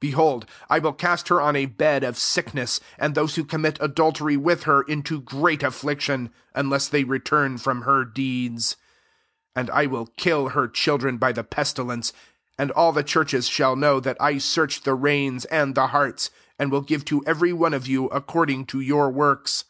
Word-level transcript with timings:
22 0.00 0.10
Behold, 0.10 0.46
I 0.70 0.78
will 0.78 0.94
cast 0.94 1.28
her 1.28 1.38
on 1.38 1.54
a 1.54 1.66
bed 1.66 2.02
qf 2.02 2.10
sicknes9, 2.16 2.80
and 2.98 3.14
those 3.14 3.34
who 3.34 3.44
commit 3.44 3.76
adultery 3.78 4.34
with 4.34 4.62
her 4.62 4.80
into 4.80 5.20
great 5.20 5.62
affliction, 5.62 6.30
unless 6.54 6.88
they 6.88 7.04
re 7.04 7.18
turn 7.18 7.58
from 7.58 7.82
her 7.82 8.06
deeds. 8.06 8.76
S3 9.54 9.60
And 9.60 9.68
I 9.72 9.84
will 9.84 10.06
kill 10.16 10.48
her 10.48 10.66
children 10.66 11.18
by 11.18 11.32
the 11.32 11.44
pestilence; 11.44 12.14
and 12.56 12.70
all 12.70 12.92
the 12.92 13.04
churches 13.04 13.48
shall 13.48 13.76
know 13.76 14.00
that 14.00 14.16
I 14.18 14.38
search 14.38 14.80
the 14.80 14.94
reins 14.94 15.44
and 15.44 15.74
the 15.74 15.88
hearts, 15.88 16.30
and 16.58 16.70
will 16.70 16.80
give 16.80 17.04
to 17.12 17.22
every 17.26 17.52
one 17.52 17.74
of 17.74 17.86
you 17.86 18.06
accord 18.06 18.48
ing 18.48 18.64
to 18.68 18.80
your 18.80 19.10
works. 19.10 19.64